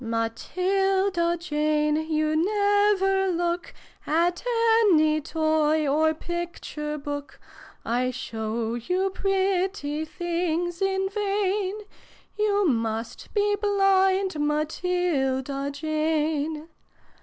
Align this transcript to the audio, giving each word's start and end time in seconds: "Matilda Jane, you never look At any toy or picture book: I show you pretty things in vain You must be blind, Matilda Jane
"Matilda 0.03 1.37
Jane, 1.39 1.95
you 2.09 2.35
never 2.35 3.27
look 3.29 3.71
At 4.07 4.43
any 4.91 5.21
toy 5.21 5.87
or 5.87 6.15
picture 6.15 6.97
book: 6.97 7.39
I 7.85 8.09
show 8.09 8.73
you 8.73 9.11
pretty 9.11 10.05
things 10.05 10.81
in 10.81 11.07
vain 11.07 11.81
You 12.35 12.67
must 12.67 13.31
be 13.35 13.55
blind, 13.61 14.39
Matilda 14.39 15.69
Jane 15.71 16.67